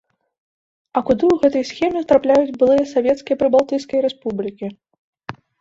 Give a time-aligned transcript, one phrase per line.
[0.97, 4.67] А куды ў гэтай схеме трапляюць былыя савецкія прыбалтыйскія рэспублікі?